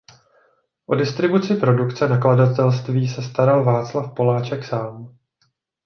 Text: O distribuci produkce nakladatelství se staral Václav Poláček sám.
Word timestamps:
O 0.85 0.95
distribuci 0.95 1.55
produkce 1.55 2.07
nakladatelství 2.07 3.07
se 3.07 3.21
staral 3.21 3.63
Václav 3.63 4.13
Poláček 4.13 4.63
sám. 4.65 5.17